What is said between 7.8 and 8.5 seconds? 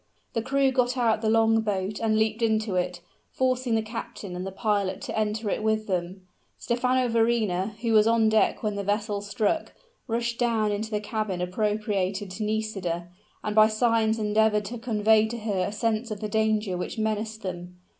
who was on